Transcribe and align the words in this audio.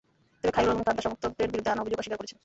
তবে 0.39 0.51
খয়রুল 0.55 0.71
আলম 0.73 0.81
খান 0.85 0.95
তাঁর 0.97 1.05
সমর্থকদের 1.07 1.49
বিরুদ্ধে 1.53 1.71
আনা 1.71 1.81
অভিযোগ 1.83 1.99
অস্বীকার 1.99 2.19
করেছেন। 2.19 2.39